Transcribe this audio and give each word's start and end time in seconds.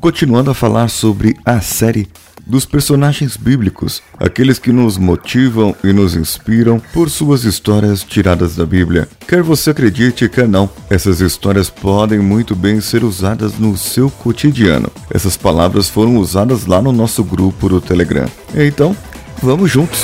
continuando 0.00 0.50
a 0.50 0.54
falar 0.54 0.88
sobre 0.88 1.36
a 1.44 1.60
série 1.60 2.08
dos 2.46 2.64
personagens 2.64 3.36
bíblicos, 3.36 4.02
aqueles 4.18 4.58
que 4.58 4.72
nos 4.72 4.96
motivam 4.96 5.76
e 5.84 5.92
nos 5.92 6.16
inspiram 6.16 6.82
por 6.92 7.08
suas 7.08 7.44
histórias 7.44 8.02
tiradas 8.02 8.56
da 8.56 8.66
Bíblia. 8.66 9.08
Quer 9.28 9.42
você 9.42 9.70
acredite, 9.70 10.28
quer 10.28 10.48
não, 10.48 10.68
essas 10.88 11.20
histórias 11.20 11.70
podem 11.70 12.18
muito 12.18 12.56
bem 12.56 12.80
ser 12.80 13.04
usadas 13.04 13.58
no 13.58 13.76
seu 13.76 14.10
cotidiano. 14.10 14.90
Essas 15.12 15.36
palavras 15.36 15.88
foram 15.88 16.16
usadas 16.16 16.66
lá 16.66 16.82
no 16.82 16.90
nosso 16.90 17.22
grupo 17.22 17.68
do 17.68 17.80
Telegram. 17.80 18.26
Então, 18.54 18.96
vamos 19.40 19.70
juntos! 19.70 20.00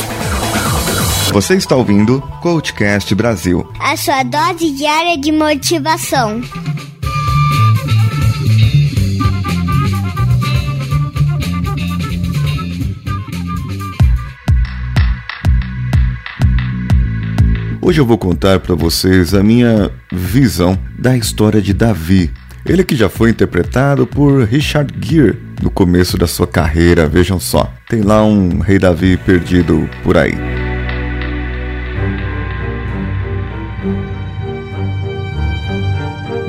Você 1.32 1.54
está 1.54 1.74
ouvindo 1.74 2.22
Coachcast 2.40 3.14
Brasil 3.14 3.66
a 3.80 3.96
sua 3.96 4.22
dose 4.22 4.70
diária 4.70 5.18
de 5.18 5.32
motivação. 5.32 6.40
Hoje 17.86 18.00
eu 18.00 18.04
vou 18.04 18.18
contar 18.18 18.58
para 18.58 18.74
vocês 18.74 19.32
a 19.32 19.44
minha 19.44 19.92
visão 20.10 20.76
da 20.98 21.16
história 21.16 21.62
de 21.62 21.72
Davi. 21.72 22.32
Ele 22.68 22.82
que 22.82 22.96
já 22.96 23.08
foi 23.08 23.30
interpretado 23.30 24.08
por 24.08 24.42
Richard 24.42 24.92
Gere 25.00 25.38
no 25.62 25.70
começo 25.70 26.18
da 26.18 26.26
sua 26.26 26.48
carreira, 26.48 27.08
vejam 27.08 27.38
só. 27.38 27.72
Tem 27.88 28.02
lá 28.02 28.24
um 28.24 28.58
rei 28.58 28.80
Davi 28.80 29.16
perdido 29.16 29.88
por 30.02 30.18
aí. 30.18 30.34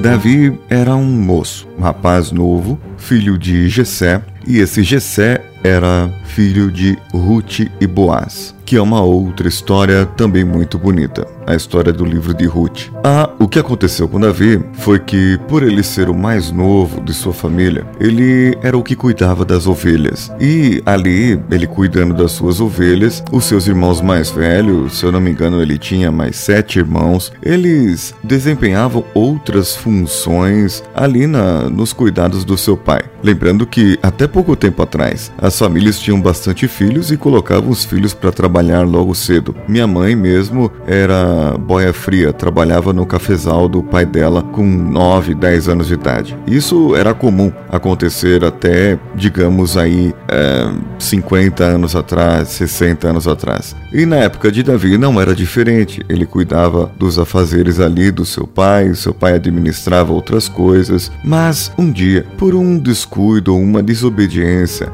Davi 0.02 0.60
era 0.68 0.96
um 0.96 1.05
moço, 1.05 1.68
um 1.77 1.84
rapaz 1.84 2.32
novo, 2.32 2.82
filho 2.98 3.38
de 3.38 3.70
Jessé, 3.70 4.24
e 4.48 4.60
esse 4.60 4.82
Jessé 4.82 5.44
era 5.64 6.10
filho 6.24 6.72
de 6.72 6.98
Ruth 7.12 7.60
e 7.80 7.85
Boaz 7.85 8.58
que 8.68 8.76
é 8.76 8.82
uma 8.82 9.02
outra 9.02 9.48
história 9.48 10.05
também 10.05 10.44
muito 10.44 10.77
bonita, 10.77 11.26
a 11.48 11.55
história 11.55 11.94
do 11.94 12.04
livro 12.04 12.34
de 12.34 12.46
Ruth. 12.46 12.90
Ah, 13.02 13.30
o 13.40 13.48
que 13.48 13.58
aconteceu 13.58 14.10
com 14.10 14.20
Davi 14.20 14.62
foi 14.74 14.99
que, 14.99 15.40
por 15.48 15.63
ele 15.63 15.82
ser 15.82 16.10
o 16.10 16.13
mais 16.13 16.52
novo 16.52 16.99
de 16.99 17.13
sua 17.13 17.32
família, 17.32 17.88
ele 17.98 18.58
era 18.62 18.77
o 18.77 18.84
que 18.84 18.94
cuidava 18.94 19.46
das 19.46 19.68
ovelhas. 19.68 20.30
E 20.38 20.84
ali, 20.86 21.41
ele 21.49 21.66
cuidando 21.66 22.14
das 22.14 22.34
suas 22.34 22.60
ovelhas, 22.60 23.24
os 23.32 23.46
seus 23.46 23.68
irmãos 23.68 24.02
mais 24.02 24.30
velhos, 24.30 24.99
se 24.99 25.05
eu 25.05 25.14
não 25.14 25.21
me 25.21 25.32
engano, 25.32 25.62
ele 25.62 25.77
tinha 25.77 26.12
mais 26.12 26.36
sete 26.36 26.77
irmãos, 26.77 27.32
eles 27.41 28.14
desempenhavam 28.21 29.05
outras 29.14 29.77
funções 29.77 30.84
ali 30.93 31.26
na, 31.26 31.70
nos 31.70 31.93
cuidados 31.93 32.43
do 32.43 32.58
seu 32.58 32.76
pai. 32.76 33.05
Lembrando 33.24 33.66
que, 33.66 33.98
até 34.04 34.27
pouco 34.38 34.55
tempo 34.55 34.84
atrás, 34.84 35.32
as 35.40 35.57
famílias 35.57 35.99
tinham 35.99 36.21
bastante 36.21 36.68
filhos 36.68 37.10
e 37.10 37.18
colocavam 37.18 37.71
os 37.71 37.84
filhos 37.84 38.13
para 38.13 38.32
trabalhar 38.32 38.84
logo 38.84 39.16
cedo. 39.16 39.55
Minha 39.68 39.88
mãe 39.88 40.16
mesmo 40.16 40.71
era 40.85 41.57
boia 41.57 41.91
fria, 41.91 42.32
trabalhava 42.32 42.93
no 42.93 43.04
cafezal 43.04 43.68
do 43.68 43.82
pai 43.82 44.05
dela 44.05 44.43
com 44.43 44.63
9, 44.63 45.34
10 45.34 45.70
anos 45.70 45.88
de 45.88 45.96
idade. 45.96 46.38
Isso 46.46 46.96
era 46.96 47.15
comum 47.15 47.52
acontecer 47.68 48.46
até, 48.46 48.99
digamos 49.15 49.76
aí, 49.76 50.13
é, 50.27 50.71
50 50.99 51.63
anos 51.63 51.96
atrás, 51.96 52.49
60 52.49 53.08
anos 53.08 53.27
atrás. 53.27 53.76
E 53.91 54.05
na 54.05 54.18
época 54.18 54.52
de 54.52 54.62
Davi 54.62 54.99
não 54.99 55.20
era 55.20 55.34
diferente. 55.34 56.05
Ele 56.08 56.27
cuidava 56.27 56.91
dos 56.96 57.18
afazeres 57.18 57.80
ali 57.80 58.12
do 58.12 58.24
seu 58.24 58.46
pai, 58.46 58.93
seu 58.93 59.15
pai 59.15 59.34
administrava 59.34 60.13
outras 60.13 60.48
coisas. 60.48 61.12
Mas 61.24 61.71
um 61.76 61.91
dia, 61.91 62.24
por 62.38 62.54
um 62.54 62.77
descuido 62.77 63.55
ou 63.55 63.60
uma 63.60 63.82
desobediência, 63.82 64.27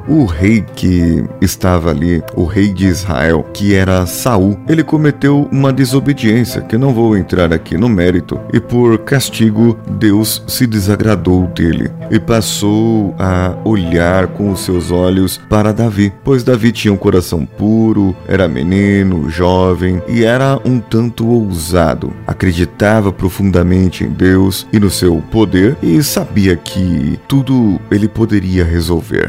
o 0.07 0.25
rei 0.25 0.63
que 0.75 1.23
estava 1.41 1.89
ali, 1.89 2.21
o 2.35 2.45
rei 2.45 2.69
de 2.69 2.85
Israel, 2.85 3.45
que 3.53 3.73
era 3.73 4.05
Saul, 4.05 4.57
ele 4.67 4.83
cometeu 4.83 5.47
uma 5.51 5.71
desobediência, 5.73 6.61
que 6.61 6.77
não 6.77 6.93
vou 6.93 7.17
entrar 7.17 7.51
aqui 7.53 7.77
no 7.77 7.89
mérito, 7.89 8.39
e 8.51 8.59
por 8.59 8.99
castigo 8.99 9.77
Deus 9.99 10.43
se 10.47 10.67
desagradou 10.67 11.47
dele 11.47 11.91
e 12.09 12.19
passou 12.19 13.15
a 13.17 13.55
olhar 13.63 14.27
com 14.27 14.51
os 14.51 14.61
seus 14.61 14.91
olhos 14.91 15.39
para 15.49 15.73
Davi, 15.73 16.13
pois 16.23 16.43
Davi 16.43 16.71
tinha 16.71 16.93
um 16.93 16.97
coração 16.97 17.45
puro, 17.45 18.15
era 18.27 18.47
menino, 18.47 19.29
jovem 19.29 20.01
e 20.07 20.23
era 20.23 20.59
um 20.65 20.79
tanto 20.79 21.27
ousado. 21.27 22.13
Acreditava 22.27 23.11
profundamente 23.11 24.03
em 24.03 24.09
Deus 24.09 24.67
e 24.71 24.79
no 24.79 24.89
seu 24.89 25.21
poder 25.31 25.75
e 25.81 26.01
sabia 26.03 26.55
que 26.55 27.19
tudo 27.27 27.79
ele 27.89 28.07
poderia 28.07 28.63
resolver. 28.63 29.22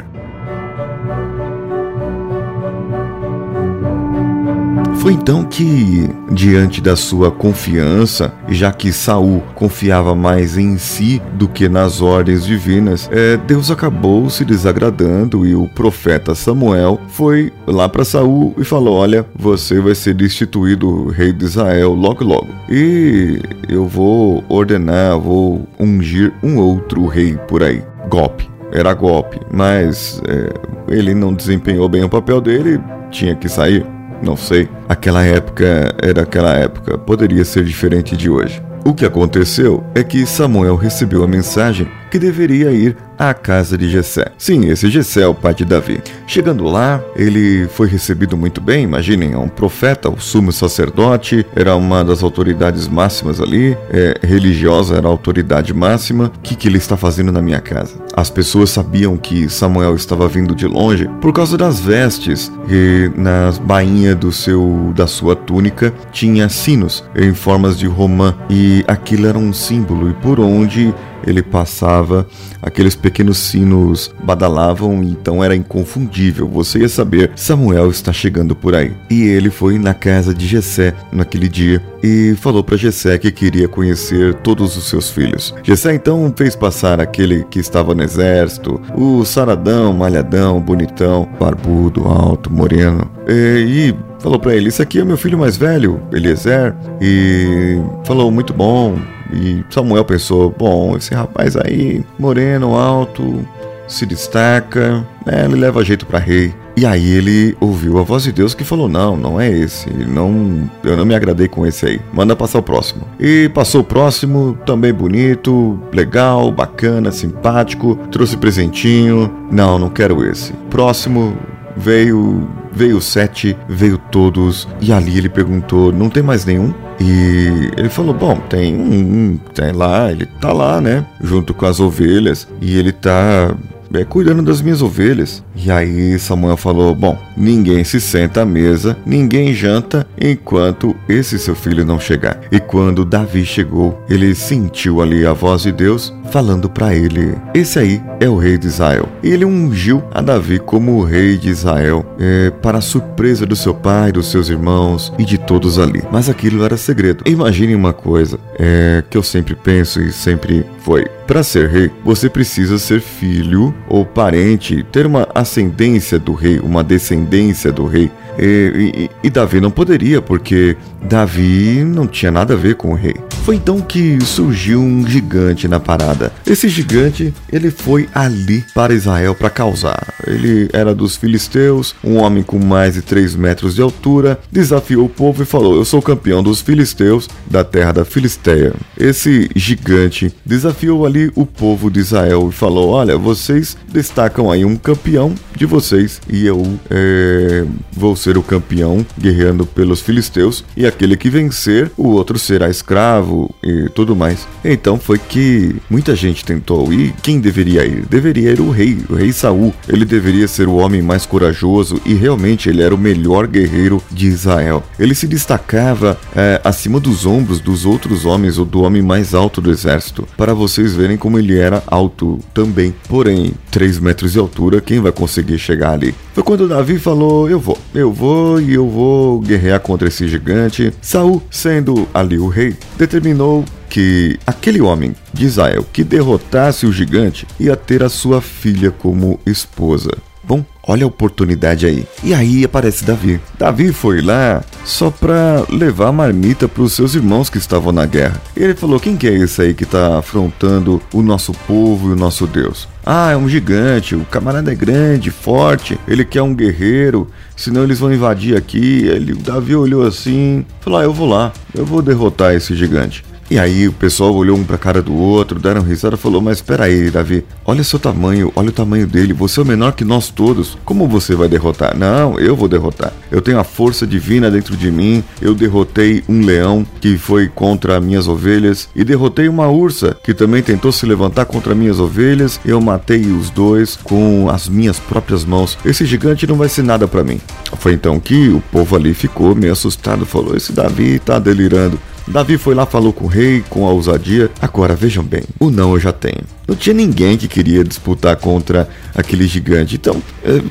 Foi 5.04 5.12
então 5.12 5.44
que, 5.44 6.08
diante 6.32 6.80
da 6.80 6.96
sua 6.96 7.30
confiança, 7.30 8.32
já 8.48 8.72
que 8.72 8.90
Saul 8.90 9.42
confiava 9.54 10.14
mais 10.14 10.56
em 10.56 10.78
si 10.78 11.20
do 11.34 11.46
que 11.46 11.68
nas 11.68 12.00
ordens 12.00 12.42
divinas, 12.42 13.06
é, 13.12 13.36
Deus 13.36 13.70
acabou 13.70 14.30
se 14.30 14.46
desagradando 14.46 15.46
e 15.46 15.54
o 15.54 15.68
profeta 15.68 16.34
Samuel 16.34 16.98
foi 17.08 17.52
lá 17.66 17.86
para 17.86 18.02
Saul 18.02 18.54
e 18.56 18.64
falou: 18.64 18.94
Olha, 18.94 19.26
você 19.38 19.78
vai 19.78 19.94
ser 19.94 20.14
destituído 20.14 21.10
rei 21.10 21.34
de 21.34 21.44
Israel 21.44 21.92
logo 21.92 22.24
logo. 22.24 22.48
E 22.70 23.42
eu 23.68 23.86
vou 23.86 24.42
ordenar, 24.48 25.18
vou 25.18 25.68
ungir 25.78 26.32
um 26.42 26.56
outro 26.56 27.06
rei 27.06 27.36
por 27.46 27.62
aí. 27.62 27.84
Golpe. 28.08 28.48
Era 28.72 28.94
golpe, 28.94 29.38
mas 29.52 30.18
é, 30.26 30.50
ele 30.88 31.14
não 31.14 31.34
desempenhou 31.34 31.90
bem 31.90 32.02
o 32.02 32.08
papel 32.08 32.40
dele, 32.40 32.80
tinha 33.10 33.36
que 33.36 33.50
sair. 33.50 33.86
Não 34.24 34.36
sei. 34.38 34.68
Aquela 34.88 35.22
época 35.22 35.94
era 36.02 36.22
aquela 36.22 36.54
época, 36.54 36.96
poderia 36.96 37.44
ser 37.44 37.62
diferente 37.62 38.16
de 38.16 38.30
hoje. 38.30 38.62
O 38.82 38.94
que 38.94 39.04
aconteceu 39.04 39.84
é 39.94 40.02
que 40.02 40.26
Samuel 40.26 40.76
recebeu 40.76 41.22
a 41.22 41.28
mensagem 41.28 41.86
que 42.10 42.18
deveria 42.18 42.70
ir 42.70 42.96
à 43.30 43.34
casa 43.34 43.76
de 43.76 43.90
Jessé. 43.90 44.26
Sim, 44.38 44.66
esse 44.68 44.90
Jessé 44.90 45.22
é 45.22 45.26
o 45.26 45.34
pai 45.34 45.54
de 45.54 45.64
Davi. 45.64 46.00
Chegando 46.26 46.64
lá, 46.64 47.02
ele 47.16 47.68
foi 47.68 47.88
recebido 47.88 48.36
muito 48.36 48.60
bem. 48.60 48.84
Imaginem, 48.84 49.32
é 49.32 49.38
um 49.38 49.48
profeta, 49.48 50.08
o 50.08 50.20
sumo 50.20 50.52
sacerdote, 50.52 51.46
era 51.54 51.76
uma 51.76 52.04
das 52.04 52.22
autoridades 52.22 52.88
máximas 52.88 53.40
ali, 53.40 53.76
é, 53.90 54.18
religiosa 54.22 54.96
era 54.96 55.06
a 55.06 55.10
autoridade 55.10 55.72
máxima. 55.72 56.32
O 56.36 56.40
que, 56.40 56.54
que 56.54 56.68
ele 56.68 56.78
está 56.78 56.96
fazendo 56.96 57.32
na 57.32 57.42
minha 57.42 57.60
casa? 57.60 57.94
As 58.16 58.30
pessoas 58.30 58.70
sabiam 58.70 59.16
que 59.16 59.48
Samuel 59.48 59.94
estava 59.94 60.28
vindo 60.28 60.54
de 60.54 60.66
longe 60.66 61.08
por 61.20 61.32
causa 61.32 61.56
das 61.56 61.80
vestes 61.80 62.50
e 62.68 63.10
na 63.16 63.52
bainha 63.62 64.14
do 64.14 64.32
seu 64.32 64.92
da 64.94 65.06
sua 65.06 65.34
túnica 65.34 65.92
tinha 66.12 66.48
sinos 66.48 67.04
em 67.14 67.34
formas 67.34 67.78
de 67.78 67.86
romã 67.86 68.34
e 68.48 68.84
aquilo 68.86 69.26
era 69.26 69.38
um 69.38 69.52
símbolo 69.52 70.10
e 70.10 70.12
por 70.14 70.40
onde 70.40 70.94
ele 71.26 71.42
passava, 71.42 72.26
aqueles 72.62 72.94
pequenos 72.94 73.38
sinos 73.38 74.12
badalavam, 74.22 75.02
então 75.02 75.42
era 75.42 75.54
inconfundível. 75.54 76.48
Você 76.48 76.80
ia 76.80 76.88
saber, 76.88 77.30
Samuel 77.36 77.90
está 77.90 78.12
chegando 78.12 78.54
por 78.54 78.74
aí. 78.74 78.92
E 79.10 79.22
ele 79.22 79.50
foi 79.50 79.78
na 79.78 79.94
casa 79.94 80.34
de 80.34 80.46
Jessé 80.46 80.94
naquele 81.12 81.48
dia 81.48 81.82
e 82.02 82.34
falou 82.36 82.62
para 82.62 82.76
Jessé 82.76 83.16
que 83.16 83.32
queria 83.32 83.66
conhecer 83.66 84.34
todos 84.34 84.76
os 84.76 84.88
seus 84.88 85.10
filhos. 85.10 85.54
Jessé 85.62 85.94
então 85.94 86.32
fez 86.36 86.54
passar 86.54 87.00
aquele 87.00 87.44
que 87.44 87.58
estava 87.58 87.94
no 87.94 88.02
exército, 88.02 88.80
o 88.94 89.24
saradão, 89.24 89.92
malhadão, 89.92 90.60
bonitão, 90.60 91.28
barbudo, 91.40 92.04
alto, 92.04 92.52
moreno, 92.52 93.10
e, 93.26 93.90
e 93.90 94.13
falou 94.24 94.40
para 94.40 94.56
ele: 94.56 94.70
"Isso 94.70 94.82
aqui 94.82 94.98
é 94.98 95.04
meu 95.04 95.16
filho 95.16 95.38
mais 95.38 95.56
velho, 95.56 96.00
Eliezer", 96.10 96.74
e 97.00 97.80
falou: 98.04 98.30
"Muito 98.32 98.52
bom, 98.52 98.98
e 99.32 99.64
Samuel 99.70 100.04
pensou: 100.04 100.54
bom, 100.56 100.96
esse 100.96 101.14
rapaz 101.14 101.56
aí, 101.56 102.04
moreno, 102.18 102.74
alto, 102.74 103.46
se 103.86 104.06
destaca, 104.06 105.04
né, 105.26 105.44
ele 105.44 105.56
leva 105.56 105.84
jeito 105.84 106.06
para 106.06 106.18
rei. 106.18 106.54
E 106.76 106.84
aí 106.84 107.08
ele 107.12 107.56
ouviu 107.60 107.98
a 107.98 108.02
voz 108.02 108.24
de 108.24 108.32
Deus 108.32 108.52
que 108.52 108.64
falou: 108.64 108.88
Não, 108.88 109.16
não 109.16 109.40
é 109.40 109.48
esse. 109.48 109.88
Não, 109.90 110.68
eu 110.82 110.96
não 110.96 111.04
me 111.04 111.14
agradei 111.14 111.46
com 111.46 111.64
esse 111.64 111.86
aí. 111.86 112.00
Manda 112.12 112.34
passar 112.34 112.58
o 112.58 112.62
próximo. 112.62 113.02
E 113.20 113.48
passou 113.54 113.82
o 113.82 113.84
próximo, 113.84 114.58
também 114.66 114.92
bonito, 114.92 115.78
legal, 115.92 116.50
bacana, 116.50 117.12
simpático. 117.12 117.94
Trouxe 118.10 118.36
presentinho. 118.36 119.32
Não, 119.52 119.78
não 119.78 119.88
quero 119.88 120.28
esse. 120.28 120.52
Próximo 120.68 121.36
veio, 121.76 122.48
veio 122.74 123.00
sete, 123.00 123.56
veio 123.68 123.98
todos. 123.98 124.68
E 124.80 124.92
ali 124.92 125.18
ele 125.18 125.28
perguntou: 125.28 125.92
Não 125.92 126.10
tem 126.10 126.22
mais 126.22 126.44
nenhum? 126.44 126.74
E 127.00 127.70
ele 127.76 127.88
falou: 127.88 128.14
Bom, 128.14 128.36
tem 128.48 128.74
um, 128.74 129.38
tem 129.54 129.72
lá, 129.72 130.10
ele 130.10 130.26
tá 130.26 130.52
lá, 130.52 130.80
né? 130.80 131.04
Junto 131.22 131.54
com 131.54 131.66
as 131.66 131.80
ovelhas. 131.80 132.48
E 132.60 132.76
ele 132.76 132.92
tá 132.92 133.54
é, 133.96 134.04
cuidando 134.04 134.42
das 134.42 134.60
minhas 134.60 134.82
ovelhas. 134.82 135.42
E 135.54 135.70
aí 135.70 136.18
Samuel 136.18 136.56
falou: 136.56 136.94
Bom, 136.94 137.18
ninguém 137.36 137.84
se 137.84 138.00
senta 138.00 138.42
à 138.42 138.44
mesa, 138.44 138.96
ninguém 139.04 139.54
janta 139.54 140.06
enquanto 140.20 140.94
esse 141.08 141.38
seu 141.38 141.54
filho 141.54 141.84
não 141.84 141.98
chegar. 141.98 142.40
E 142.50 142.60
quando 142.60 143.04
Davi 143.04 143.44
chegou, 143.44 144.02
ele 144.08 144.34
sentiu 144.34 145.00
ali 145.00 145.26
a 145.26 145.32
voz 145.32 145.62
de 145.62 145.72
Deus 145.72 146.12
falando 146.30 146.68
para 146.68 146.94
ele: 146.94 147.36
Esse 147.54 147.78
aí 147.78 148.02
é 148.20 148.28
o 148.28 148.36
rei 148.36 148.58
de 148.58 148.66
Israel. 148.66 149.08
E 149.22 149.30
ele 149.30 149.44
ungiu 149.44 150.02
a 150.12 150.20
Davi 150.20 150.58
como 150.58 150.96
o 150.96 151.04
rei 151.04 151.36
de 151.36 151.48
Israel, 151.48 152.04
é, 152.18 152.50
para 152.50 152.78
a 152.78 152.82
surpresa 152.82 153.46
do 153.46 153.56
seu 153.56 153.74
pai, 153.74 154.12
dos 154.12 154.30
seus 154.30 154.48
irmãos 154.48 155.12
e 155.18 155.24
de 155.24 155.38
todos 155.38 155.78
ali. 155.78 156.02
Mas 156.10 156.28
aquilo 156.28 156.64
era 156.64 156.76
segredo. 156.76 157.24
Imagine 157.26 157.74
uma 157.74 157.92
coisa 157.92 158.38
é, 158.58 159.02
que 159.08 159.16
eu 159.16 159.22
sempre 159.22 159.54
penso 159.54 160.00
e 160.00 160.12
sempre 160.12 160.66
foi. 160.80 161.06
Para 161.26 161.42
ser 161.42 161.68
rei, 161.70 161.90
você 162.04 162.28
precisa 162.28 162.78
ser 162.78 163.00
filho 163.00 163.74
ou 163.88 164.04
parente, 164.04 164.84
ter 164.92 165.06
uma 165.06 165.26
ascendência 165.34 166.18
do 166.18 166.34
rei, 166.34 166.58
uma 166.58 166.84
descendência 166.84 167.72
do 167.72 167.86
rei. 167.86 168.10
E, 168.38 169.10
e, 169.22 169.26
e, 169.26 169.30
Davi 169.30 169.58
não 169.60 169.70
poderia, 169.70 170.20
porque 170.20 170.76
Davi 171.02 171.82
não 171.82 172.06
tinha 172.06 172.30
nada 172.30 172.52
a 172.52 172.56
ver 172.56 172.74
com 172.74 172.90
o 172.90 172.94
rei. 172.94 173.14
Foi 173.44 173.56
então 173.56 173.78
que 173.78 174.18
surgiu 174.24 174.80
um 174.80 175.06
gigante 175.06 175.68
na 175.68 175.78
parada. 175.78 176.32
Esse 176.46 176.66
gigante, 176.66 177.30
ele 177.52 177.70
foi 177.70 178.08
ali 178.14 178.64
para 178.74 178.94
Israel 178.94 179.34
para 179.34 179.50
causar. 179.50 180.14
Ele 180.26 180.70
era 180.72 180.94
dos 180.94 181.14
filisteus, 181.14 181.94
um 182.02 182.16
homem 182.16 182.42
com 182.42 182.58
mais 182.58 182.94
de 182.94 183.02
3 183.02 183.36
metros 183.36 183.74
de 183.74 183.82
altura, 183.82 184.40
desafiou 184.50 185.04
o 185.04 185.10
povo 185.10 185.42
e 185.42 185.46
falou: 185.46 185.76
Eu 185.76 185.84
sou 185.84 186.00
campeão 186.00 186.42
dos 186.42 186.62
filisteus 186.62 187.28
da 187.46 187.62
terra 187.62 187.92
da 187.92 188.04
Filisteia. 188.06 188.72
Esse 188.96 189.50
gigante 189.54 190.32
desafiou 190.42 191.04
ali 191.04 191.30
o 191.34 191.44
povo 191.44 191.90
de 191.90 192.00
Israel 192.00 192.48
e 192.48 192.52
falou: 192.52 192.88
Olha, 192.92 193.18
vocês 193.18 193.76
destacam 193.92 194.50
aí 194.50 194.64
um 194.64 194.74
campeão 194.74 195.34
de 195.54 195.66
vocês 195.66 196.18
e 196.30 196.46
eu 196.46 196.78
é, 196.90 197.66
vou 197.92 198.16
ser 198.16 198.38
o 198.38 198.42
campeão 198.42 199.04
guerreando 199.18 199.66
pelos 199.66 200.00
filisteus 200.00 200.64
e 200.74 200.86
aquele 200.86 201.14
que 201.14 201.28
vencer, 201.28 201.90
o 201.94 202.08
outro 202.08 202.38
será 202.38 202.70
escravo 202.70 203.33
e 203.62 203.88
tudo 203.90 204.14
mais. 204.14 204.46
Então 204.64 204.98
foi 204.98 205.18
que 205.18 205.76
muita 205.88 206.14
gente 206.14 206.44
tentou 206.44 206.92
ir. 206.92 207.14
Quem 207.22 207.40
deveria 207.40 207.84
ir? 207.84 208.04
Deveria 208.06 208.52
ir 208.52 208.60
o 208.60 208.70
rei, 208.70 208.98
o 209.08 209.14
rei 209.14 209.32
Saul. 209.32 209.72
Ele 209.88 210.04
deveria 210.04 210.48
ser 210.48 210.68
o 210.68 210.76
homem 210.76 211.02
mais 211.02 211.26
corajoso 211.26 212.00
e 212.04 212.14
realmente 212.14 212.68
ele 212.68 212.82
era 212.82 212.94
o 212.94 212.98
melhor 212.98 213.46
guerreiro 213.46 214.02
de 214.10 214.26
Israel. 214.26 214.82
Ele 214.98 215.14
se 215.14 215.26
destacava 215.26 216.18
é, 216.34 216.60
acima 216.64 217.00
dos 217.00 217.26
ombros 217.26 217.60
dos 217.60 217.84
outros 217.84 218.24
homens 218.24 218.58
ou 218.58 218.64
do 218.64 218.82
homem 218.82 219.02
mais 219.02 219.34
alto 219.34 219.60
do 219.60 219.70
exército. 219.70 220.26
Para 220.36 220.54
vocês 220.54 220.94
verem 220.94 221.16
como 221.16 221.38
ele 221.38 221.58
era 221.58 221.82
alto 221.86 222.38
também. 222.52 222.94
Porém, 223.08 223.52
3 223.70 223.98
metros 223.98 224.32
de 224.32 224.38
altura, 224.38 224.80
quem 224.80 225.00
vai 225.00 225.12
conseguir 225.12 225.58
chegar 225.58 225.92
ali? 225.92 226.14
Foi 226.32 226.42
quando 226.42 226.68
Davi 226.68 226.98
falou: 226.98 227.48
Eu 227.48 227.60
vou, 227.60 227.78
eu 227.94 228.12
vou 228.12 228.60
e 228.60 228.74
eu 228.74 228.88
vou 228.88 229.40
guerrear 229.40 229.80
contra 229.80 230.08
esse 230.08 230.28
gigante. 230.28 230.92
Saul, 231.00 231.42
sendo 231.50 232.08
ali 232.12 232.38
o 232.38 232.48
rei, 232.48 232.76
determinou 232.96 233.64
que 233.88 234.38
aquele 234.46 234.80
homem 234.80 235.14
de 235.32 235.44
Israel 235.44 235.86
que 235.92 236.02
derrotasse 236.02 236.86
o 236.86 236.92
gigante 236.92 237.46
ia 237.58 237.76
ter 237.76 238.02
a 238.02 238.08
sua 238.08 238.40
filha 238.40 238.90
como 238.90 239.38
esposa. 239.46 240.10
Bom, 240.46 240.62
olha 240.86 241.04
a 241.04 241.08
oportunidade 241.08 241.86
aí. 241.86 242.06
E 242.22 242.34
aí 242.34 242.64
aparece 242.64 243.04
Davi. 243.04 243.40
Davi 243.58 243.92
foi 243.92 244.20
lá 244.20 244.62
só 244.84 245.10
pra 245.10 245.64
levar 245.70 246.08
a 246.08 246.12
marmita 246.12 246.68
pros 246.68 246.92
seus 246.92 247.14
irmãos 247.14 247.48
que 247.48 247.56
estavam 247.56 247.92
na 247.92 248.04
guerra. 248.04 248.40
E 248.54 248.62
ele 248.62 248.74
falou: 248.74 249.00
Quem 249.00 249.16
que 249.16 249.26
é 249.26 249.32
esse 249.32 249.62
aí 249.62 249.72
que 249.72 249.86
tá 249.86 250.18
afrontando 250.18 251.00
o 251.12 251.22
nosso 251.22 251.52
povo 251.66 252.10
e 252.10 252.12
o 252.12 252.16
nosso 252.16 252.46
Deus? 252.46 252.86
Ah, 253.06 253.32
é 253.32 253.36
um 253.36 253.46
gigante, 253.46 254.14
o 254.14 254.24
camarada 254.24 254.72
é 254.72 254.74
grande, 254.74 255.30
forte, 255.30 255.98
ele 256.08 256.24
quer 256.24 256.40
um 256.40 256.54
guerreiro, 256.54 257.28
senão 257.54 257.84
eles 257.84 257.98
vão 257.98 258.12
invadir 258.12 258.56
aqui. 258.56 259.06
Ele, 259.06 259.32
o 259.32 259.36
Davi 259.36 259.74
olhou 259.76 260.06
assim, 260.06 260.64
falou: 260.80 260.98
ah, 260.98 261.02
eu 261.04 261.12
vou 261.12 261.28
lá, 261.28 261.52
eu 261.74 261.84
vou 261.84 262.00
derrotar 262.00 262.54
esse 262.54 262.74
gigante. 262.74 263.22
E 263.50 263.58
aí 263.58 263.86
o 263.86 263.92
pessoal 263.92 264.34
olhou 264.34 264.56
um 264.56 264.64
pra 264.64 264.78
cara 264.78 265.02
do 265.02 265.14
outro, 265.14 265.58
deram 265.58 265.82
risada 265.82 266.16
e 266.16 266.18
falou: 266.18 266.40
Mas 266.40 266.58
espera 266.58 266.84
aí, 266.84 267.10
Davi, 267.10 267.44
olha 267.64 267.84
seu 267.84 267.98
tamanho, 267.98 268.52
olha 268.56 268.70
o 268.70 268.72
tamanho 268.72 269.06
dele, 269.06 269.32
você 269.32 269.60
é 269.60 269.62
o 269.62 269.66
menor 269.66 269.92
que 269.92 270.04
nós 270.04 270.30
todos. 270.30 270.78
Como 270.84 271.06
você 271.06 271.34
vai 271.34 271.48
derrotar? 271.48 271.96
Não, 271.96 272.38
eu 272.38 272.56
vou 272.56 272.68
derrotar. 272.68 273.12
Eu 273.30 273.42
tenho 273.42 273.58
a 273.58 273.64
força 273.64 274.06
divina 274.06 274.50
dentro 274.50 274.76
de 274.76 274.90
mim. 274.90 275.22
Eu 275.40 275.54
derrotei 275.54 276.24
um 276.28 276.44
leão 276.44 276.86
que 277.00 277.18
foi 277.18 277.48
contra 277.48 278.00
minhas 278.00 278.28
ovelhas 278.28 278.88
e 278.94 279.04
derrotei 279.04 279.48
uma 279.48 279.68
ursa 279.68 280.16
que 280.22 280.32
também 280.32 280.62
tentou 280.62 280.92
se 280.92 281.04
levantar 281.04 281.44
contra 281.44 281.74
minhas 281.74 282.00
ovelhas. 282.00 282.60
Eu 282.64 282.80
matei 282.80 283.26
os 283.26 283.50
dois 283.50 283.96
com 283.96 284.48
as 284.48 284.68
minhas 284.68 284.98
próprias 284.98 285.44
mãos. 285.44 285.78
Esse 285.84 286.06
gigante 286.06 286.46
não 286.46 286.56
vai 286.56 286.68
ser 286.68 286.82
nada 286.82 287.06
para 287.06 287.24
mim. 287.24 287.40
Foi 287.78 287.92
então 287.92 288.18
que 288.18 288.48
o 288.48 288.60
povo 288.72 288.96
ali 288.96 289.12
ficou 289.12 289.54
meio 289.54 289.72
assustado, 289.72 290.24
falou: 290.24 290.56
Esse 290.56 290.72
Davi 290.72 291.18
tá 291.18 291.38
delirando. 291.38 291.98
Davi 292.26 292.56
foi 292.56 292.74
lá, 292.74 292.86
falou 292.86 293.12
com 293.12 293.24
o 293.24 293.28
rei, 293.28 293.62
com 293.68 293.86
a 293.86 293.92
ousadia. 293.92 294.50
Agora 294.60 294.94
vejam 294.94 295.22
bem, 295.22 295.42
o 295.60 295.70
não 295.70 295.92
eu 295.92 296.00
já 296.00 296.12
tenho. 296.12 296.42
Não 296.66 296.74
tinha 296.74 296.94
ninguém 296.94 297.36
que 297.36 297.46
queria 297.46 297.84
disputar 297.84 298.36
contra 298.36 298.88
aquele 299.14 299.46
gigante. 299.46 299.96
Então, 299.96 300.22
é, 300.42 300.62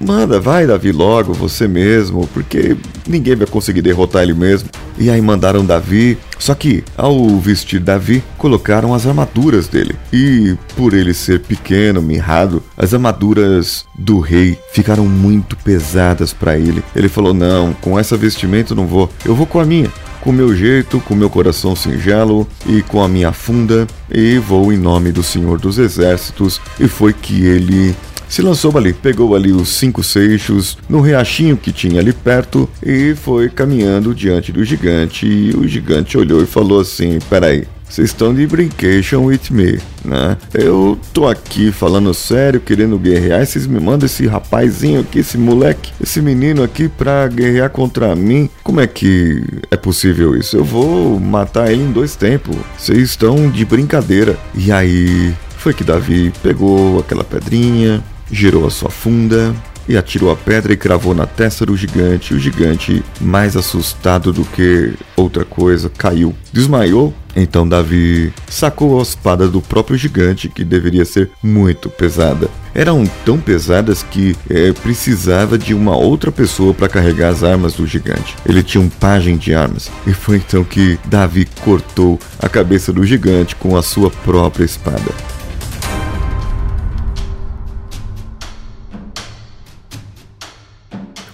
manda, 0.00 0.38
vai, 0.40 0.66
Davi, 0.66 0.92
logo, 0.92 1.32
você 1.32 1.66
mesmo, 1.66 2.28
porque 2.32 2.76
ninguém 3.06 3.34
vai 3.34 3.46
conseguir 3.46 3.82
derrotar 3.82 4.22
ele 4.22 4.34
mesmo. 4.34 4.68
E 4.96 5.10
aí 5.10 5.20
mandaram 5.20 5.66
Davi. 5.66 6.16
Só 6.38 6.54
que, 6.54 6.84
ao 6.96 7.38
vestir 7.40 7.80
Davi, 7.80 8.22
colocaram 8.38 8.94
as 8.94 9.06
armaduras 9.06 9.66
dele. 9.66 9.96
E 10.12 10.56
por 10.76 10.94
ele 10.94 11.12
ser 11.12 11.40
pequeno, 11.40 12.00
mirrado, 12.00 12.62
as 12.76 12.94
armaduras 12.94 13.84
do 13.98 14.20
rei 14.20 14.56
ficaram 14.72 15.06
muito 15.06 15.56
pesadas 15.56 16.32
para 16.32 16.56
ele. 16.56 16.84
Ele 16.94 17.08
falou: 17.08 17.34
Não, 17.34 17.72
com 17.74 17.98
essa 17.98 18.16
vestimenta 18.16 18.74
não 18.74 18.86
vou, 18.86 19.10
eu 19.24 19.34
vou 19.34 19.46
com 19.46 19.58
a 19.58 19.64
minha 19.64 19.90
com 20.24 20.32
meu 20.32 20.56
jeito, 20.56 20.98
com 21.00 21.14
meu 21.14 21.28
coração 21.28 21.76
singelo 21.76 22.48
e 22.66 22.80
com 22.80 23.02
a 23.02 23.08
minha 23.08 23.30
funda, 23.30 23.86
e 24.10 24.38
vou 24.38 24.72
em 24.72 24.78
nome 24.78 25.12
do 25.12 25.22
Senhor 25.22 25.60
dos 25.60 25.76
Exércitos. 25.76 26.58
E 26.80 26.88
foi 26.88 27.12
que 27.12 27.44
ele 27.44 27.94
se 28.26 28.40
lançou 28.40 28.76
ali, 28.76 28.94
pegou 28.94 29.36
ali 29.36 29.52
os 29.52 29.68
cinco 29.68 30.02
seixos 30.02 30.78
no 30.88 31.02
riachinho 31.02 31.58
que 31.58 31.70
tinha 31.70 32.00
ali 32.00 32.12
perto 32.12 32.68
e 32.82 33.14
foi 33.14 33.50
caminhando 33.50 34.14
diante 34.14 34.50
do 34.50 34.64
gigante. 34.64 35.26
E 35.26 35.50
o 35.54 35.68
gigante 35.68 36.16
olhou 36.16 36.42
e 36.42 36.46
falou 36.46 36.80
assim: 36.80 37.18
Peraí, 37.28 37.68
vocês 37.94 38.10
estão 38.10 38.34
de 38.34 38.44
brincation 38.44 39.20
with 39.26 39.52
me, 39.52 39.78
né? 40.04 40.36
Eu 40.52 40.98
tô 41.12 41.28
aqui 41.28 41.70
falando 41.70 42.12
sério, 42.12 42.58
querendo 42.58 42.98
guerrear, 42.98 43.46
vocês 43.46 43.68
me 43.68 43.78
mandam 43.78 44.06
esse 44.06 44.26
rapazinho 44.26 45.02
aqui, 45.02 45.20
esse 45.20 45.38
moleque, 45.38 45.92
esse 46.02 46.20
menino 46.20 46.64
aqui 46.64 46.88
pra 46.88 47.28
guerrear 47.28 47.70
contra 47.70 48.16
mim. 48.16 48.50
Como 48.64 48.80
é 48.80 48.88
que 48.88 49.44
é 49.70 49.76
possível 49.76 50.34
isso? 50.34 50.56
Eu 50.56 50.64
vou 50.64 51.20
matar 51.20 51.70
ele 51.70 51.84
em 51.84 51.92
dois 51.92 52.16
tempos. 52.16 52.56
Vocês 52.76 52.98
estão 52.98 53.48
de 53.48 53.64
brincadeira. 53.64 54.36
E 54.56 54.72
aí 54.72 55.32
foi 55.56 55.72
que 55.72 55.84
Davi 55.84 56.32
pegou 56.42 56.98
aquela 56.98 57.22
pedrinha, 57.22 58.02
girou 58.28 58.66
a 58.66 58.70
sua 58.70 58.90
funda, 58.90 59.54
e 59.88 59.96
atirou 59.96 60.30
a 60.30 60.36
pedra 60.36 60.72
e 60.72 60.76
cravou 60.76 61.14
na 61.14 61.26
testa 61.26 61.66
do 61.66 61.76
gigante. 61.76 62.34
O 62.34 62.38
gigante, 62.38 63.02
mais 63.20 63.56
assustado 63.56 64.32
do 64.32 64.44
que 64.44 64.94
outra 65.16 65.44
coisa, 65.44 65.90
caiu. 65.90 66.34
Desmaiou. 66.52 67.14
Então 67.36 67.68
Davi 67.68 68.32
sacou 68.48 68.98
a 68.98 69.02
espada 69.02 69.48
do 69.48 69.60
próprio 69.60 69.96
gigante, 69.96 70.48
que 70.48 70.64
deveria 70.64 71.04
ser 71.04 71.30
muito 71.42 71.90
pesada. 71.90 72.48
Eram 72.74 73.04
tão 73.24 73.38
pesadas 73.38 74.02
que 74.02 74.36
é, 74.48 74.72
precisava 74.72 75.58
de 75.58 75.74
uma 75.74 75.96
outra 75.96 76.30
pessoa 76.30 76.72
para 76.72 76.88
carregar 76.88 77.30
as 77.30 77.42
armas 77.42 77.74
do 77.74 77.86
gigante. 77.86 78.36
Ele 78.46 78.62
tinha 78.62 78.82
um 78.82 78.88
pajem 78.88 79.36
de 79.36 79.54
armas. 79.54 79.90
E 80.06 80.12
foi 80.12 80.36
então 80.36 80.64
que 80.64 80.98
Davi 81.06 81.46
cortou 81.64 82.18
a 82.38 82.48
cabeça 82.48 82.92
do 82.92 83.04
gigante 83.04 83.56
com 83.56 83.76
a 83.76 83.82
sua 83.82 84.10
própria 84.10 84.64
espada. 84.64 85.12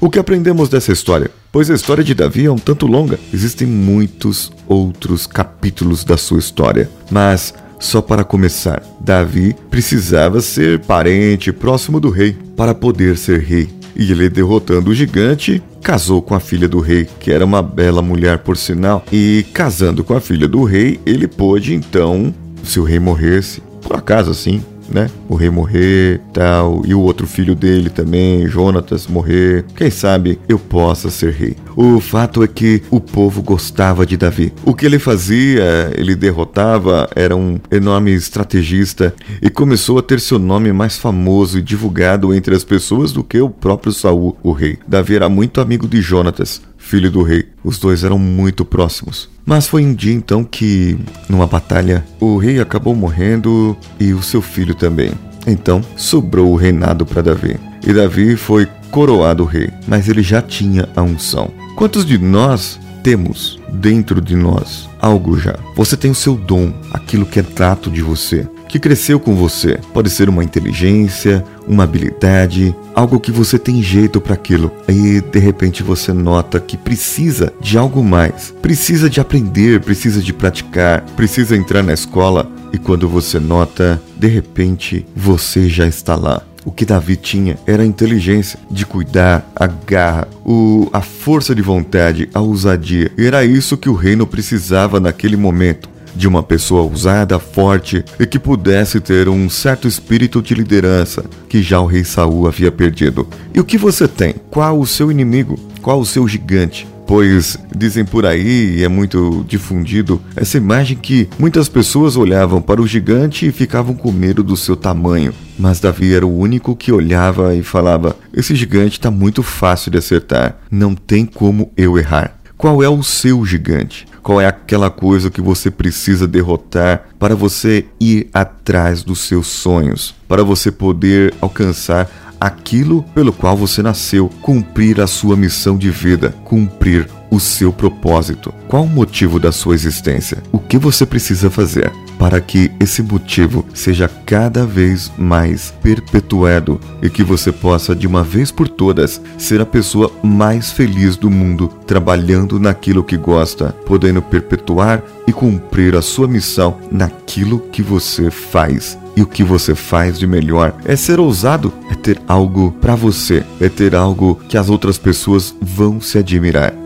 O 0.03 0.09
que 0.09 0.19
aprendemos 0.19 0.71
dessa 0.71 0.93
história? 0.93 1.31
Pois 1.53 1.71
a 1.71 1.75
história 1.75 2.03
de 2.03 2.15
Davi 2.15 2.47
é 2.47 2.51
um 2.51 2.57
tanto 2.57 2.87
longa, 2.87 3.19
existem 3.35 3.69
muitos 3.69 4.51
outros 4.67 5.27
capítulos 5.27 6.05
da 6.05 6.17
sua 6.17 6.39
história. 6.39 6.89
Mas, 7.11 7.53
só 7.79 8.01
para 8.01 8.25
começar, 8.25 8.83
Davi 8.99 9.55
precisava 9.69 10.41
ser 10.41 10.81
parente 10.81 11.53
próximo 11.53 12.01
do 12.01 12.09
rei 12.09 12.35
para 12.57 12.75
poder 12.75 13.19
ser 13.19 13.41
rei. 13.41 13.69
E 13.95 14.11
ele, 14.11 14.31
derrotando 14.31 14.91
o 14.91 14.95
gigante, 14.95 15.63
casou 15.83 16.23
com 16.23 16.35
a 16.35 16.41
filha 16.41 16.67
do 16.67 16.81
rei, 16.81 17.07
que 17.19 17.31
era 17.31 17.45
uma 17.45 17.61
bela 17.61 18.01
mulher 18.01 18.39
por 18.39 18.57
sinal. 18.57 19.05
E 19.13 19.45
casando 19.53 20.03
com 20.03 20.15
a 20.15 20.21
filha 20.21 20.49
do 20.49 20.65
rei, 20.65 20.99
ele 21.05 21.29
pôde 21.29 21.75
então, 21.75 22.35
se 22.65 22.81
o 22.81 22.85
rei 22.85 22.99
morresse, 22.99 23.63
por 23.83 23.97
acaso 23.97 24.31
assim, 24.31 24.63
né? 24.91 25.09
O 25.29 25.35
rei 25.35 25.51
morrer, 25.51 26.21
tal, 26.33 26.83
e 26.85 26.95
o 26.95 27.01
outro 27.01 27.27
filho 27.27 27.55
dele 27.55 27.89
também, 27.89 28.47
Jonatas, 28.47 29.07
morrer. 29.07 29.65
Quem 29.75 29.91
sabe 29.91 30.39
eu 30.49 30.59
possa 30.59 31.11
ser 31.11 31.33
rei. 31.33 31.57
O 31.77 32.01
fato 32.01 32.43
é 32.43 32.49
que 32.49 32.83
o 32.91 33.01
povo 33.01 33.43
gostava 33.43 34.05
de 34.05 34.17
Davi. 34.17 34.53
O 34.65 34.75
que 34.75 34.85
ele 34.85 34.99
fazia, 34.99 35.93
ele 35.97 36.15
derrotava, 36.15 37.09
era 37.15 37.37
um 37.37 37.59
enorme 37.71 38.13
estrategista 38.13 39.15
e 39.41 39.49
começou 39.49 39.99
a 39.99 40.03
ter 40.03 40.21
seu 40.21 40.39
nome 40.39 40.73
mais 40.73 40.99
famoso 40.99 41.59
e 41.59 41.63
divulgado 41.63 42.35
entre 42.35 42.55
as 42.55 42.65
pessoas 42.65 43.13
do 43.13 43.23
que 43.23 43.41
o 43.41 43.49
próprio 43.49 43.93
Saul, 43.93 44.37
o 44.43 44.53
rei. 44.53 44.79
Davi 44.87 45.15
era 45.15 45.29
muito 45.29 45.61
amigo 45.61 45.87
de 45.87 46.01
Jonatas, 46.01 46.61
filho 46.91 47.09
do 47.09 47.23
rei. 47.23 47.45
Os 47.63 47.79
dois 47.79 48.03
eram 48.03 48.19
muito 48.19 48.65
próximos. 48.65 49.29
Mas 49.47 49.69
foi 49.69 49.85
um 49.85 49.95
dia 49.95 50.13
então 50.13 50.43
que, 50.43 50.99
numa 51.29 51.47
batalha, 51.47 52.05
o 52.19 52.37
rei 52.37 52.61
acabou 52.61 52.97
morrendo 52.97 53.77
e 53.99 54.13
o 54.13 54.21
seu 54.21 54.43
filho 54.43 54.75
também. 54.75 55.13
Então 55.47 55.83
sobrou 55.97 56.53
o 56.53 56.57
reinado 56.57 57.07
para 57.07 57.23
Davi. 57.23 57.57
E 57.87 57.93
Davi 57.93 58.37
foi 58.37 58.67
coroado 58.91 59.45
rei, 59.45 59.71
mas 59.87 60.09
ele 60.09 60.21
já 60.21 60.43
tinha 60.43 60.89
a 60.97 61.03
unção. 61.03 61.53
Quantos 61.77 62.05
de 62.05 62.19
nós 62.19 62.79
temos 63.05 63.61
dentro 63.73 64.21
de 64.21 64.35
nós 64.35 64.89
algo 65.01 65.39
já? 65.39 65.57
Você 65.77 65.97
tem 65.97 66.11
o 66.11 66.15
seu 66.15 66.35
dom, 66.35 66.75
aquilo 66.93 67.25
que 67.25 67.39
é 67.39 67.43
trato 67.43 67.89
de 67.89 68.03
você, 68.03 68.49
que 68.69 68.81
cresceu 68.81 69.21
com 69.21 69.37
você. 69.37 69.79
Pode 69.95 70.11
ser 70.11 70.29
uma 70.29 70.45
inteligência, 70.45 71.45
uma 71.71 71.85
habilidade, 71.85 72.75
algo 72.95 73.21
que 73.21 73.31
você 73.31 73.57
tem 73.59 73.81
jeito 73.81 74.21
para 74.21 74.35
aquilo. 74.35 74.73
E 74.89 75.21
de 75.21 75.39
repente 75.39 75.85
você 75.85 76.13
nota 76.13 76.59
que 76.59 76.77
precisa 76.77 77.53
de 77.61 77.79
algo 77.79 78.03
mais, 78.03 78.53
precisa 78.61 79.09
de 79.09 79.21
aprender, 79.21 79.81
precisa 79.81 80.21
de 80.21 80.33
praticar, 80.33 81.03
precisa 81.17 81.57
entrar 81.57 81.83
na 81.83 81.95
escola. 81.95 82.51
E 82.73 82.79
quando 82.79 83.09
você 83.09 83.39
nota, 83.39 84.03
de 84.17 84.27
repente 84.27 85.07
você 85.15 85.69
já 85.69 85.87
está 85.87 86.17
lá. 86.17 86.43
O 86.65 86.73
que 86.73 86.85
Davi 86.85 87.17
tinha 87.17 87.57
era 87.67 87.83
a 87.83 87.87
inteligência 87.87 88.59
de 88.71 88.85
cuidar, 88.85 89.51
a 89.57 89.67
garra, 89.67 90.29
o, 90.45 90.91
a 90.93 91.01
força 91.01 91.55
de 91.55 91.63
vontade, 91.63 92.29
a 92.35 92.41
ousadia. 92.41 93.11
Era 93.17 93.45
isso 93.45 93.79
que 93.79 93.89
o 93.89 93.95
reino 93.95 94.27
precisava 94.27 95.01
naquele 95.01 95.37
momento. 95.37 95.89
De 96.15 96.29
uma 96.29 96.43
pessoa 96.43 96.83
ousada, 96.83 97.39
forte 97.39 98.05
e 98.19 98.27
que 98.27 98.39
pudesse 98.39 99.01
ter 99.01 99.29
um 99.29 99.49
certo 99.49 99.87
espírito 99.87 100.43
de 100.43 100.55
liderança 100.55 101.25
que 101.49 101.63
já 101.63 101.81
o 101.81 101.87
rei 101.87 102.05
Saul 102.05 102.47
havia 102.47 102.71
perdido. 102.71 103.29
E 103.55 103.61
o 103.61 103.65
que 103.65 103.79
você 103.79 104.07
tem? 104.07 104.35
Qual 104.51 104.79
o 104.79 104.87
seu 104.87 105.11
inimigo? 105.11 105.59
Qual 105.81 106.01
o 106.01 106.07
seu 106.07 106.27
gigante? 106.29 106.87
pois 107.11 107.59
dizem 107.77 108.05
por 108.05 108.25
aí, 108.25 108.77
e 108.77 108.85
é 108.85 108.89
muito 108.89 109.45
difundido, 109.49 110.23
essa 110.37 110.57
imagem 110.57 110.97
que 110.97 111.29
muitas 111.41 111.69
pessoas 111.69 112.17
olhavam 112.17 112.63
para 112.63 112.81
o 112.81 112.87
gigante 112.87 113.49
e 113.49 113.51
ficavam 113.51 113.97
com 113.97 114.13
medo 114.13 114.45
do 114.45 114.57
seu 114.57 114.77
tamanho. 114.77 115.35
Mas 115.59 115.81
Davi 115.81 116.15
era 116.15 116.25
o 116.25 116.39
único 116.39 116.77
que 116.77 116.93
olhava 116.93 117.53
e 117.53 117.65
falava: 117.65 118.15
Esse 118.33 118.55
gigante 118.55 118.93
está 118.93 119.11
muito 119.11 119.43
fácil 119.43 119.91
de 119.91 119.99
acertar, 119.99 120.59
não 120.71 120.95
tem 120.95 121.27
como 121.27 121.73
eu 121.77 121.99
errar. 121.99 122.39
Qual 122.57 122.81
é 122.81 122.89
o 122.89 123.03
seu 123.03 123.45
gigante? 123.45 124.07
Qual 124.23 124.41
é 124.41 124.47
aquela 124.47 124.91
coisa 124.91 125.31
que 125.31 125.41
você 125.41 125.71
precisa 125.71 126.27
derrotar 126.27 127.09
para 127.19 127.35
você 127.35 127.87
ir 128.01 128.29
atrás 128.33 129.03
dos 129.03 129.21
seus 129.21 129.47
sonhos, 129.47 130.15
para 130.29 130.45
você 130.45 130.71
poder 130.71 131.35
alcançar 131.41 132.09
aquilo 132.41 133.03
pelo 133.15 133.33
qual 133.33 133.57
você 133.57 133.83
nasceu, 133.83 134.31
cumprir 134.41 135.01
a 135.01 135.07
sua 135.07 135.37
missão 135.37 135.77
de 135.77 135.91
vida, 135.91 136.35
cumprir 136.45 137.07
o 137.31 137.39
seu 137.39 137.73
propósito. 137.73 138.53
Qual 138.67 138.85
o 138.85 138.89
motivo 138.89 139.39
da 139.39 139.53
sua 139.53 139.75
existência? 139.75 140.43
O 140.51 140.59
que 140.59 140.79
você 140.79 141.05
precisa 141.05 141.51
fazer 141.51 141.93
para 142.21 142.39
que 142.39 142.71
esse 142.79 143.03
motivo 143.03 143.65
seja 143.73 144.07
cada 144.27 144.67
vez 144.67 145.11
mais 145.17 145.73
perpetuado 145.83 146.79
e 147.01 147.09
que 147.09 147.25
você 147.25 147.51
possa, 147.51 147.97
de 147.97 148.07
uma 148.07 148.23
vez 148.23 148.51
por 148.51 148.69
todas, 148.69 149.19
ser 149.39 149.59
a 149.59 149.65
pessoa 149.65 150.13
mais 150.23 150.71
feliz 150.71 151.17
do 151.17 151.31
mundo, 151.31 151.69
trabalhando 151.87 152.61
naquilo 152.61 153.03
que 153.03 153.17
gosta, 153.17 153.75
podendo 153.87 154.21
perpetuar 154.21 155.03
e 155.27 155.33
cumprir 155.33 155.97
a 155.97 156.03
sua 156.03 156.29
missão 156.29 156.77
naquilo 156.93 157.59
que 157.59 157.83
você 157.83 158.31
faz 158.31 158.99
e 159.17 159.23
o 159.23 159.27
que 159.27 159.43
você 159.43 159.75
faz 159.75 160.19
de 160.19 160.27
melhor 160.27 160.75
é 160.85 160.97
ser 160.97 161.19
ousado, 161.19 161.73
é 161.91 161.95
ter 161.95 162.21
algo 162.29 162.71
para 162.83 162.95
você, 162.95 163.43
é 163.59 163.71
ter 163.71 163.95
algo 163.95 164.39
que 164.47 164.59
as 164.59 164.69
outras 164.69 164.99
pessoas 164.99 165.55
vão 165.61 166.03
se 166.03 166.19
admirar. 166.19 166.80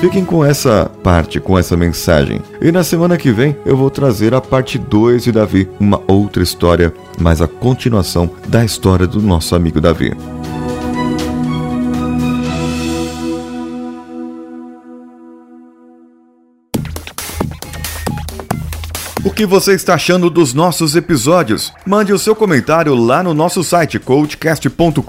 Fiquem 0.00 0.24
com 0.24 0.42
essa 0.42 0.90
parte, 1.02 1.38
com 1.38 1.58
essa 1.58 1.76
mensagem. 1.76 2.40
E 2.58 2.72
na 2.72 2.82
semana 2.82 3.18
que 3.18 3.30
vem 3.30 3.54
eu 3.66 3.76
vou 3.76 3.90
trazer 3.90 4.32
a 4.32 4.40
parte 4.40 4.78
2 4.78 5.24
de 5.24 5.30
Davi, 5.30 5.68
uma 5.78 6.00
outra 6.06 6.42
história, 6.42 6.90
mas 7.18 7.42
a 7.42 7.46
continuação 7.46 8.30
da 8.48 8.64
história 8.64 9.06
do 9.06 9.20
nosso 9.20 9.54
amigo 9.54 9.78
Davi. 9.78 10.16
Que 19.40 19.46
você 19.46 19.72
está 19.72 19.94
achando 19.94 20.28
dos 20.28 20.52
nossos 20.52 20.94
episódios? 20.94 21.72
Mande 21.86 22.12
o 22.12 22.18
seu 22.18 22.36
comentário 22.36 22.94
lá 22.94 23.22
no 23.22 23.32
nosso 23.32 23.64
site 23.64 23.98
coachcast.com.br 23.98 25.00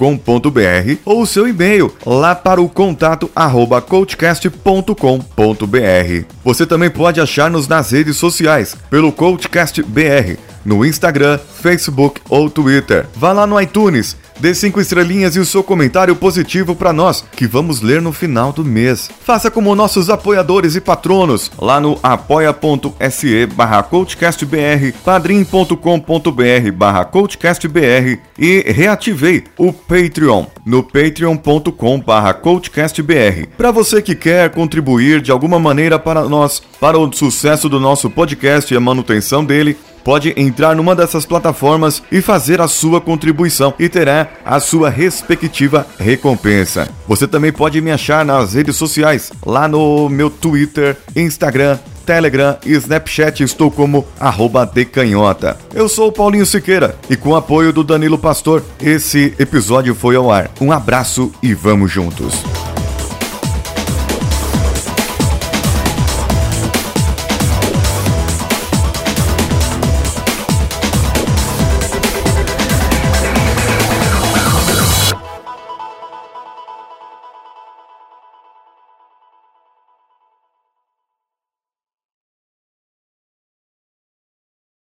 ou 1.03 1.23
o 1.23 1.27
seu 1.27 1.49
e-mail 1.49 1.93
lá 2.05 2.33
para 2.33 2.61
o 2.61 2.69
contato 2.69 3.29
arroba 3.35 3.81
coachcast.com.br. 3.81 6.25
Você 6.45 6.65
também 6.65 6.89
pode 6.89 7.19
achar-nos 7.19 7.67
nas 7.67 7.91
redes 7.91 8.15
sociais 8.15 8.77
pelo 8.89 9.11
CoachCastBR 9.11 10.39
no 10.63 10.85
Instagram, 10.85 11.37
Facebook 11.61 12.21
ou 12.29 12.49
Twitter. 12.49 13.07
Vá 13.15 13.33
lá 13.33 13.45
no 13.45 13.59
iTunes 13.59 14.15
Dê 14.41 14.55
cinco 14.55 14.81
estrelinhas 14.81 15.35
e 15.35 15.39
o 15.39 15.45
seu 15.45 15.63
comentário 15.63 16.15
positivo 16.15 16.75
para 16.75 16.91
nós, 16.91 17.23
que 17.35 17.45
vamos 17.45 17.79
ler 17.79 18.01
no 18.01 18.11
final 18.11 18.51
do 18.51 18.65
mês. 18.65 19.07
Faça 19.23 19.51
como 19.51 19.75
nossos 19.75 20.09
apoiadores 20.09 20.75
e 20.75 20.81
patronos, 20.81 21.51
lá 21.59 21.79
no 21.79 21.99
apoia.se 22.01 23.45
barra 23.45 23.83
coachcastbr, 23.83 24.93
padrim.com.br 25.05 26.71
barra 26.73 27.05
coachcastbr 27.05 28.17
e 28.39 28.61
reativei 28.71 29.43
o 29.59 29.71
Patreon 29.71 30.47
no 30.65 30.81
patreon.com 30.81 31.99
barra 31.99 32.33
coachcastbr. 32.33 33.47
Para 33.55 33.69
você 33.69 34.01
que 34.01 34.15
quer 34.15 34.49
contribuir 34.49 35.21
de 35.21 35.31
alguma 35.31 35.59
maneira 35.59 35.99
para 35.99 36.23
nós, 36.23 36.63
para 36.79 36.97
o 36.97 37.13
sucesso 37.13 37.69
do 37.69 37.79
nosso 37.79 38.09
podcast 38.09 38.73
e 38.73 38.77
a 38.77 38.79
manutenção 38.79 39.45
dele, 39.45 39.77
pode 40.03 40.33
entrar 40.37 40.75
numa 40.75 40.95
dessas 40.95 41.25
plataformas 41.25 42.01
e 42.11 42.21
fazer 42.21 42.61
a 42.61 42.67
sua 42.67 43.01
contribuição 43.01 43.73
e 43.79 43.87
terá 43.87 44.27
a 44.45 44.59
sua 44.59 44.89
respectiva 44.89 45.85
recompensa. 45.99 46.87
Você 47.07 47.27
também 47.27 47.51
pode 47.51 47.79
me 47.81 47.91
achar 47.91 48.25
nas 48.25 48.53
redes 48.53 48.75
sociais, 48.75 49.31
lá 49.45 49.67
no 49.67 50.09
meu 50.09 50.29
Twitter, 50.29 50.97
Instagram, 51.15 51.77
Telegram 52.05 52.57
e 52.65 52.73
Snapchat 52.73 53.43
estou 53.43 53.71
como 53.71 54.05
arroba 54.19 54.65
decanhota. 54.65 55.57
Eu 55.73 55.87
sou 55.87 56.09
o 56.09 56.11
Paulinho 56.11 56.45
Siqueira 56.45 56.97
e 57.09 57.15
com 57.15 57.29
o 57.29 57.35
apoio 57.35 57.71
do 57.71 57.83
Danilo 57.83 58.17
Pastor, 58.17 58.63
esse 58.81 59.33
episódio 59.39 59.95
foi 59.95 60.15
ao 60.15 60.31
ar. 60.31 60.49
Um 60.59 60.71
abraço 60.71 61.31
e 61.41 61.53
vamos 61.53 61.91
juntos! 61.91 62.70